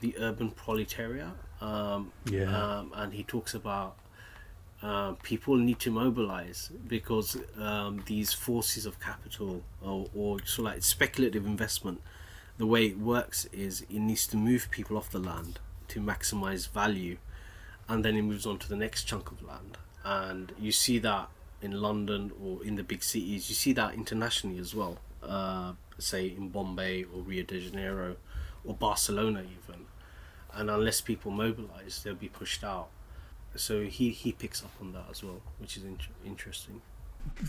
[0.01, 1.35] the urban proletariat.
[1.61, 2.49] Um, Yeah.
[2.79, 3.95] um, and he talks about
[4.81, 10.73] uh, people need to mobilize because um, these forces of capital or, or sort of
[10.73, 12.01] like speculative investment,
[12.57, 16.67] the way it works is it needs to move people off the land to maximize
[16.69, 17.17] value,
[17.87, 19.77] and then it moves on to the next chunk of land.
[20.03, 21.29] And you see that
[21.61, 23.49] in London or in the big cities.
[23.49, 24.97] You see that internationally as well.
[25.21, 28.15] Uh, say in Bombay or Rio de Janeiro
[28.65, 29.85] or Barcelona even.
[30.53, 32.89] And unless people mobilize, they'll be pushed out.
[33.55, 36.81] So he, he picks up on that as well, which is in- interesting.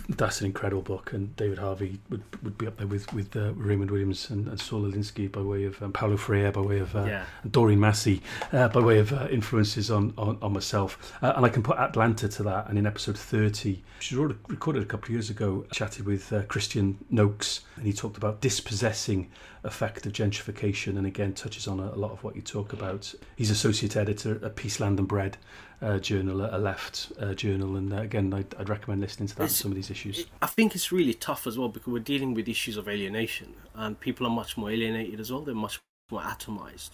[0.08, 3.52] That's an incredible book, and David Harvey would, would be up there with with uh,
[3.54, 6.96] Raymond Williams and, and Saul Alinsky by way of um, Paulo Freire by way of
[6.96, 7.24] uh, Yeah.
[7.50, 11.12] Doreen Massey uh, by way of uh, influences on, on, on myself.
[11.22, 12.68] Uh, and I can put Atlanta to that.
[12.70, 16.06] And in episode 30, which was already recorded a couple of years ago, I chatted
[16.06, 19.30] with uh, Christian Noakes, and he talked about dispossessing
[19.64, 23.14] effect of gentrification, and again touches on a, a lot of what you talk about.
[23.37, 25.37] He's associate editor at Peace, Land and Bread
[25.83, 29.45] uh, journal, a left uh, journal, and uh, again, I'd, I'd recommend listening to that
[29.45, 30.27] It's- some of these issues.
[30.40, 33.99] I think it's really tough as well because we're dealing with issues of alienation, and
[33.99, 35.42] people are much more alienated as well.
[35.42, 36.90] They're much more atomized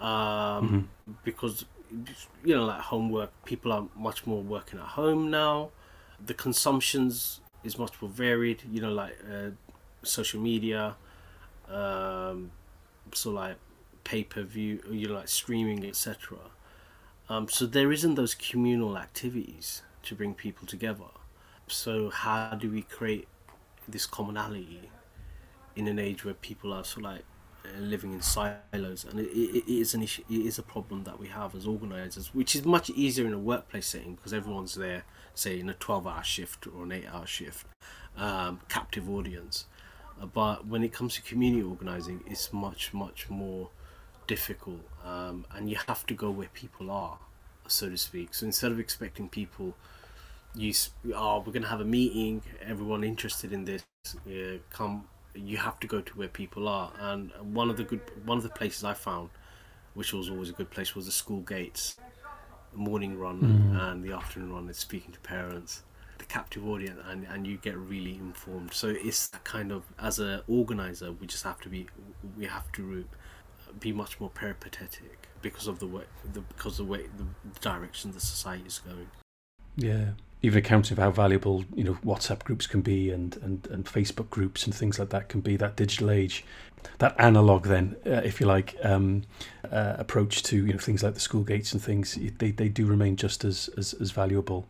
[0.00, 0.88] um,
[1.24, 1.64] because
[2.44, 3.30] you know, like homework.
[3.44, 5.70] People are much more working at home now.
[6.24, 8.62] The consumptions is much more varied.
[8.70, 9.50] You know, like uh,
[10.02, 10.96] social media,
[11.68, 12.50] um,
[13.12, 13.56] so like
[14.04, 14.80] pay per view.
[14.90, 16.38] You know, like streaming, etc.
[17.28, 21.04] Um, so there isn't those communal activities to bring people together.
[21.66, 23.26] So how do we create
[23.88, 24.90] this commonality
[25.74, 27.24] in an age where people are sort of like
[27.64, 29.04] uh, living in silos?
[29.04, 30.22] And it, it, is an issue.
[30.30, 33.38] It is a problem that we have as organisers, which is much easier in a
[33.38, 35.02] workplace setting because everyone's there,
[35.34, 37.66] say in a twelve-hour shift or an eight-hour shift,
[38.16, 39.66] um, captive audience.
[40.32, 43.70] But when it comes to community organising, it's much much more
[44.26, 47.18] difficult, um, and you have to go where people are,
[47.68, 48.34] so to speak.
[48.34, 49.74] So instead of expecting people
[50.56, 50.72] you
[51.14, 53.84] are oh we're gonna have a meeting everyone interested in this
[54.70, 56.90] come you have to go to where people are.
[56.98, 59.28] And one of the good one of the places i found
[59.94, 61.96] which was always a good place was the school gates.
[62.74, 65.82] Morning run and the afternoon run is speaking to parents
[66.18, 68.72] the captive audience and, and you get really informed.
[68.72, 71.86] So it's that kind of as an organizer we just have to be
[72.36, 73.04] we have to
[73.80, 78.12] be much more peripatetic because of the way the because of the way the direction
[78.12, 79.08] the society is going
[79.76, 80.10] Yeah,
[80.42, 84.30] even accounting for how valuable you know WhatsApp groups can be and and, and Facebook
[84.30, 85.56] groups and things like that can be.
[85.56, 86.44] That digital age,
[86.98, 89.22] that analog then, uh, if you like, um,
[89.70, 92.18] uh, approach to you know things like the school gates and things.
[92.38, 94.66] They they do remain just as as, as valuable,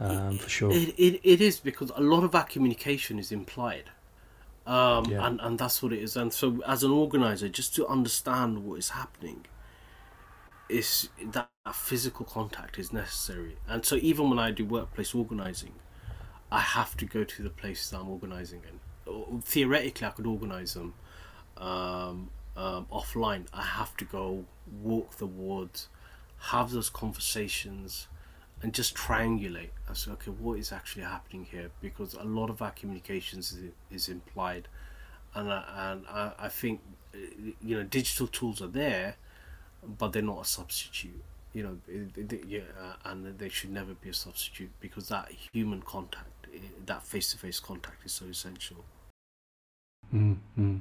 [0.00, 0.72] um, for sure.
[0.72, 3.90] It, it, it is because a lot of our communication is implied.
[4.66, 5.26] Um, Yeah.
[5.26, 6.16] and, and that's what it is.
[6.16, 9.46] And so, as an organizer, just to understand what is happening,
[10.68, 13.56] is that, that physical contact is necessary.
[13.68, 15.74] And so, even when I do workplace organizing,
[16.50, 19.42] I have to go to the places I'm organizing in.
[19.42, 20.94] Theoretically, I could organize them
[21.56, 23.46] um, um, offline.
[23.52, 24.46] I have to go
[24.82, 25.88] walk the wards,
[26.50, 28.08] have those conversations,
[28.62, 31.70] and just triangulate as to okay, what is actually happening here?
[31.80, 33.56] Because a lot of our communications
[33.90, 34.68] is, implied,
[35.34, 36.80] and I, and I, I think
[37.62, 39.16] you know digital tools are there,
[39.98, 41.22] but they're not a substitute.
[41.52, 45.80] You know, it- yeah, uh, and they should never be a substitute because that human
[45.82, 48.84] contact, eh, that face-to-face contact, is so essential.
[50.14, 50.80] mm mm.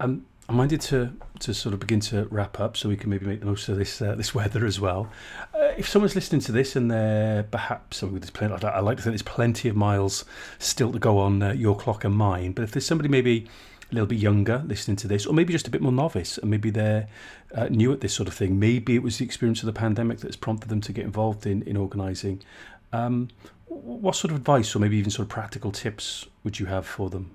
[0.00, 3.26] Um, I'm minded to to sort of begin to wrap up, so we can maybe
[3.26, 5.10] make the most of this uh, this weather as well.
[5.54, 8.96] Uh, if someone's listening to this and they're perhaps, I, mean, there's plenty, I like
[8.96, 10.24] to think there's plenty of miles
[10.58, 12.52] still to go on uh, your clock and mine.
[12.52, 13.46] But if there's somebody maybe
[13.90, 16.50] a little bit younger listening to this, or maybe just a bit more novice, and
[16.50, 17.08] maybe they're
[17.54, 20.20] uh, new at this sort of thing, maybe it was the experience of the pandemic
[20.20, 22.42] that's prompted them to get involved in in organising.
[22.90, 23.28] Um,
[23.66, 27.10] what sort of advice, or maybe even sort of practical tips, would you have for
[27.10, 27.32] them?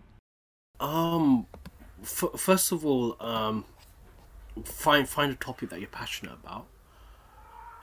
[0.80, 1.46] Um,
[2.04, 3.66] f- first of all, um,
[4.64, 6.68] find find a topic that you're passionate about.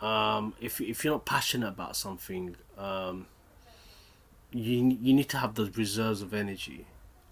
[0.03, 3.27] Um, if if you're not passionate about something, um,
[4.53, 6.87] you you need to have those reserves of energy.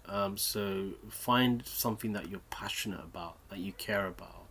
[0.05, 4.45] Um, so find something that you're passionate about, that you care about,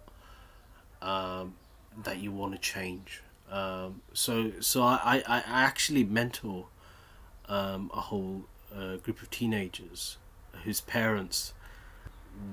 [1.03, 1.55] um,
[2.05, 3.23] that you want to change.
[3.51, 6.67] Um, so so I, I, I actually mentor
[7.49, 10.19] um, a whole uh, group of teenagers
[10.65, 11.55] whose parents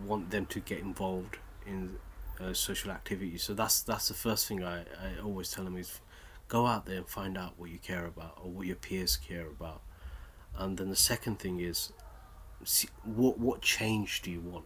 [0.05, 1.97] want them to get involved in
[2.39, 3.43] uh, social activities.
[3.43, 5.99] So that's that's the first thing I, I always tell them is
[6.47, 9.47] go out there and find out what you care about or what your peers care
[9.47, 9.81] about.
[10.57, 11.91] And then the second thing is
[12.63, 14.65] see, what what change do you want?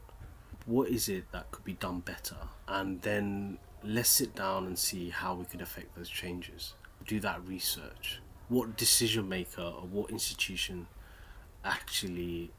[0.65, 2.37] What is it that could be done better?
[2.67, 6.73] And then let's sit down and see how we could affect those changes.
[7.07, 8.19] Do that research.
[8.49, 10.87] What decision maker or what institution
[11.63, 12.51] actually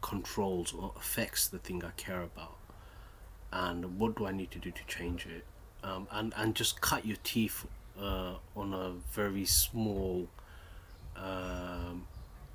[0.00, 2.56] controls or affects the thing I care about?
[3.52, 5.44] And what do I need to do to change it?
[5.82, 7.66] Um, and, and just cut your teeth
[8.00, 10.28] uh, on a very small,
[11.16, 12.06] um,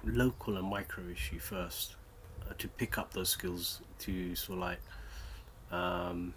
[0.03, 1.95] local and micro issue first
[2.47, 4.79] uh, to pick up those skills to sort of like
[5.71, 6.33] um,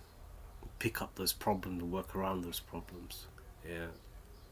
[0.78, 3.26] pick up those problems and work around those problems.
[3.68, 3.88] Yeah,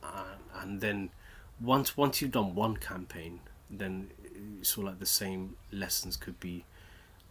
[0.03, 1.11] and, and then
[1.61, 3.41] once once you've done one campaign,
[3.71, 4.11] then
[4.63, 6.65] sort of like the same lessons could be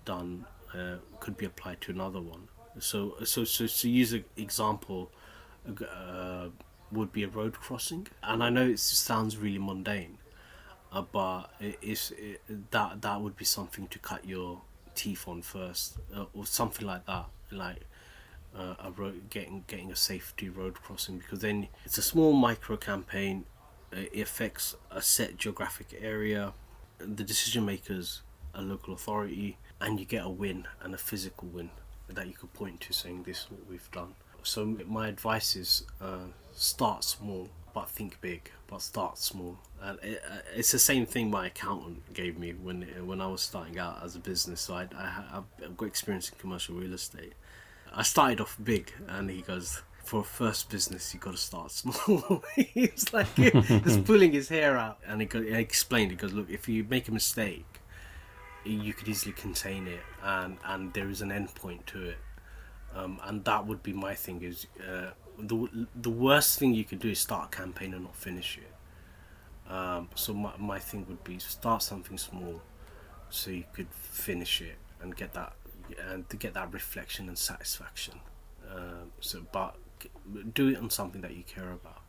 [0.06, 2.48] done, uh, could be applied to another one.
[2.80, 5.12] So so so to use an example,
[5.68, 6.48] uh,
[6.92, 10.18] would be a road crossing, and I know it sounds really mundane,
[10.92, 14.62] uh, but it is it, that that would be something to cut your
[14.94, 17.82] teeth on first, uh, or something like that, like
[18.58, 22.78] uh, a road getting getting a safety road crossing because then it's a small micro
[22.78, 23.46] campaign.
[23.96, 26.54] It affects a set geographic area,
[26.98, 28.22] the decision makers,
[28.54, 31.70] a local authority, and you get a win and a physical win
[32.08, 34.16] that you could point to, saying this is what we've done.
[34.44, 38.52] So my advice is uh, start small, but think big.
[38.68, 39.58] But start small.
[39.82, 43.42] And it, uh, it's the same thing my accountant gave me when when I was
[43.42, 44.62] starting out as a business.
[44.62, 47.34] So I, I I've got experience in commercial real estate
[47.98, 51.72] I started off big, and he goes, for a first business, you got to start
[51.72, 52.44] small.
[52.56, 56.12] he was like just pulling his hair out, and he, got, he explained.
[56.12, 57.82] He goes, look, if you make a mistake,
[58.64, 62.18] you could easily contain it, and and there is an end point to it.
[62.96, 67.00] Um, and that would be my thing is uh, the the worst thing you could
[67.00, 69.72] do is start a campaign and not finish it.
[69.72, 72.62] Um, so my, my thing would be start something small,
[73.30, 75.54] so you could finish it and get that
[76.10, 78.16] and to get that reflection and satisfaction.
[78.72, 79.76] Um, so, but
[80.54, 82.02] do it on something that you care about.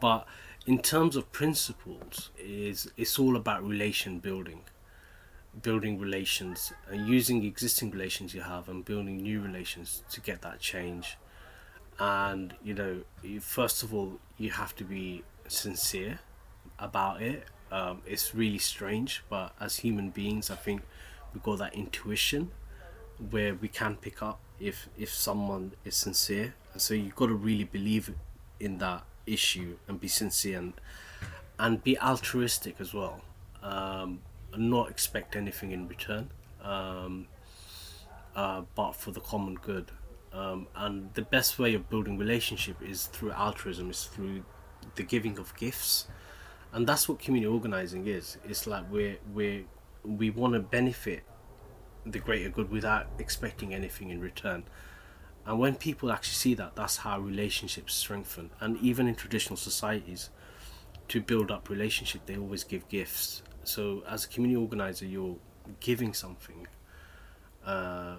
[0.00, 0.26] But
[0.66, 4.62] in terms of principles, is it's all about relation building,
[5.62, 10.60] building relations, and using existing relations you have and building new relations to get that
[10.60, 11.18] change.
[11.98, 13.02] And you know,
[13.40, 16.20] first of all, you have to be sincere
[16.78, 17.44] about it.
[17.70, 20.82] Um, it's really strange, but as human beings, I think
[21.32, 22.50] we got that intuition
[23.30, 26.54] where we can pick up if if someone is sincere.
[26.72, 28.14] And so you've got to really believe
[28.60, 30.72] in that issue and be sincere and
[31.58, 33.20] and be altruistic as well.
[33.62, 34.20] Um,
[34.52, 36.30] and not expect anything in return.
[36.62, 37.28] Um,
[38.34, 39.90] uh, but for the common good.
[40.32, 44.44] Um, and the best way of building relationship is through altruism is through
[44.94, 46.06] the giving of gifts.
[46.72, 48.38] And that's what community organizing is.
[48.48, 49.66] It's like we're we
[50.04, 51.24] we want to benefit
[52.06, 54.64] the greater good without expecting anything in return.
[55.46, 58.50] And when people actually see that, that's how relationships strengthen.
[58.60, 60.30] And even in traditional societies,
[61.08, 63.42] to build up relationship, they always give gifts.
[63.64, 65.36] So as a community organizer, you're
[65.80, 66.68] giving something
[67.66, 68.16] uh,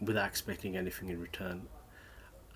[0.00, 1.68] without expecting anything in return.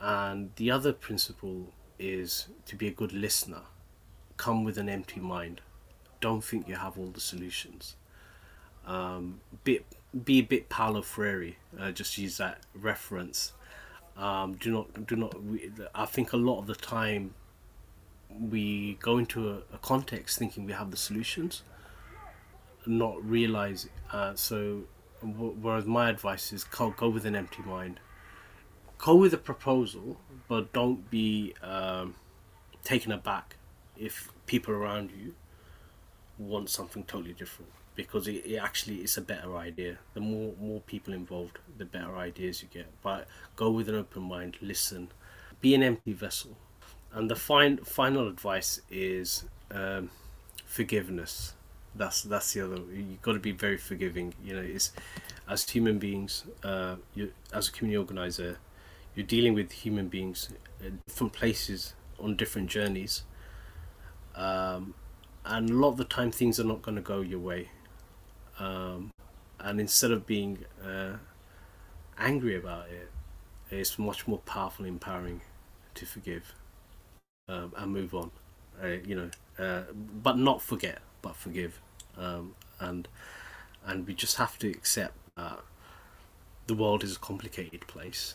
[0.01, 3.63] And the other principle is to be a good listener.
[4.39, 5.61] Come with an empty mind.
[6.21, 7.97] Don't think you have all the solutions.
[8.87, 9.85] Um, bit
[10.25, 11.55] be a bit Paulo Freire.
[11.79, 13.53] Uh, just use that reference.
[14.17, 15.35] Um, do not do not.
[15.95, 17.35] I think a lot of the time
[18.39, 21.63] we go into a, a context thinking we have the solutions,
[22.87, 23.89] not realize.
[24.13, 24.83] Uh, so,
[25.21, 28.01] w- whereas my advice is go, go with an empty mind.
[28.99, 30.19] Go with a proposal,
[30.49, 32.15] but don't be um,
[32.85, 33.57] taken aback
[33.97, 35.35] if people around you
[36.39, 39.99] want something totally different because it, it actually it's a better idea.
[40.15, 42.87] The more more people involved, the better ideas you get.
[43.03, 43.27] But
[43.57, 45.09] go with an open mind, listen,
[45.61, 46.57] be an empty vessel.
[47.13, 50.11] And the fine, final advice is um,
[50.67, 51.55] forgiveness.
[51.95, 52.81] That's that's the other.
[52.93, 54.35] You've got to be very forgiving.
[54.45, 54.93] You know, it's
[55.49, 58.59] as human beings, uh, you as a community organizer,
[59.15, 60.49] you're dealing with human beings,
[60.85, 63.23] uh, different places on different journeys.
[64.35, 64.95] Um,
[65.45, 67.69] and a lot of the time, things are not going to go your way.
[68.59, 69.11] Um,
[69.61, 71.15] and instead of being uh,
[72.19, 73.11] angry about it,
[73.71, 75.41] it's much more powerful and empowering
[75.95, 76.55] to forgive
[77.49, 78.31] um, and move on.
[78.83, 81.81] Uh, you know, uh, but not forget, but forgive.
[82.19, 83.09] Um, and
[83.87, 85.61] and we just have to accept that
[86.67, 88.35] the world is a complicated place,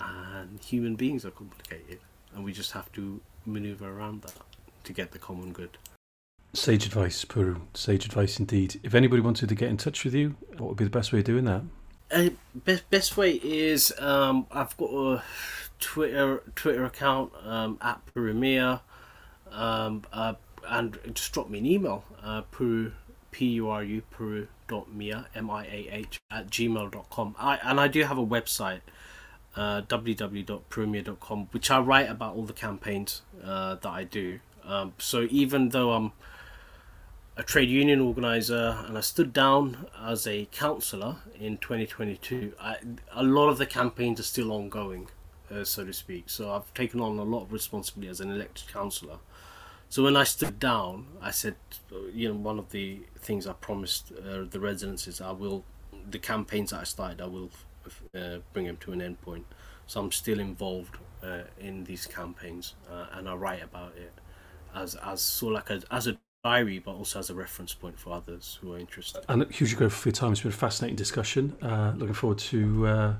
[0.00, 2.00] and human beings are complicated,
[2.34, 4.38] and we just have to maneuver around that
[4.84, 5.78] to get the common good.
[6.54, 7.60] Sage advice, Puru.
[7.74, 8.80] Sage advice indeed.
[8.84, 11.18] If anybody wanted to get in touch with you, what would be the best way
[11.18, 11.62] of doing that?
[12.12, 15.22] Uh, best best way is um, I've got a
[15.80, 18.80] Twitter Twitter account um, at Purumiah,
[19.50, 20.34] um, uh,
[20.68, 22.04] and just drop me an email.
[22.22, 22.92] Uh, Puru
[23.32, 27.34] P U R U Puru dot Miah M I A H at gmail.com.
[27.36, 28.80] I and I do have a website
[29.56, 34.38] uh, www.purumiah.com which I write about all the campaigns uh, that I do.
[34.64, 36.12] Um, so even though I'm
[37.36, 42.76] a trade union organizer and I stood down as a councillor in 2022, I,
[43.12, 45.08] a lot of the campaigns are still ongoing,
[45.50, 46.30] uh, so to speak.
[46.30, 49.18] So I've taken on a lot of responsibility as an elected councillor.
[49.88, 51.56] So when I stood down, I said,
[52.12, 55.64] you know, one of the things I promised uh, the residents is I will,
[56.08, 57.50] the campaigns that I started, I will
[58.14, 59.46] uh, bring them to an end point.
[59.86, 64.12] So I'm still involved uh, in these campaigns, uh, and I write about it
[64.74, 67.98] as as sort of like a, as a diary, but also as a reference point
[67.98, 69.24] for others who are interested.
[69.28, 70.32] And hugely grateful for your time.
[70.32, 71.56] It's been a fascinating discussion.
[71.60, 73.14] Uh, looking forward to uh,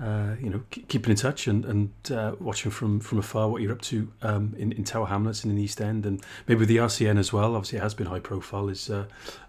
[0.00, 3.72] uh, you know keeping in touch and, and uh, watching from, from afar what you're
[3.72, 6.68] up to um, in, in Tower Hamlets and in the East End, and maybe with
[6.68, 7.54] the RCN as well.
[7.54, 9.04] Obviously, it has been high profile, as uh,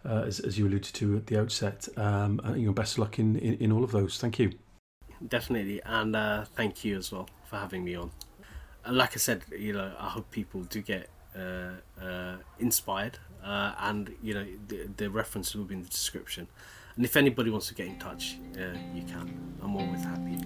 [0.06, 1.88] uh, as, as, you alluded to at the outset.
[1.98, 4.20] Um, and, you know, best of luck in, in, in all of those.
[4.20, 4.52] Thank you.
[5.26, 6.14] Definitely, and
[6.56, 8.12] thank you as well for having me on.
[8.84, 13.74] And like I said, you know, I hope people do get Uh, uh, inspired, uh,
[13.80, 16.48] and you know the, the reference will be in the description.
[16.96, 19.58] And if anybody wants to get in touch, uh, you can.
[19.62, 20.38] I'm always happy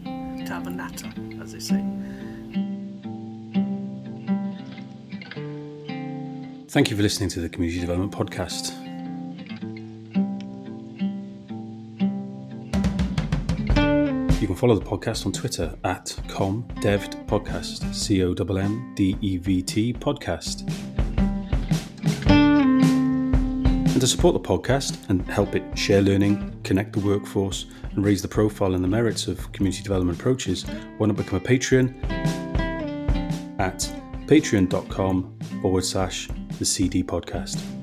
[0.45, 1.11] to have a natter,
[1.41, 1.83] as they say.
[6.69, 8.88] Thank you for listening to the Community Development Podcast.
[14.39, 19.37] You can follow the podcast on Twitter at CommDevt C O M M D E
[19.37, 20.61] V T podcast.
[22.29, 28.21] And to support the podcast and help it share learning, connect the workforce, and raise
[28.21, 30.63] the profile and the merits of community development approaches,
[30.97, 31.93] why not become a Patreon
[33.59, 33.79] at
[34.25, 36.29] patreon.com forward slash
[36.59, 37.78] the CD podcast.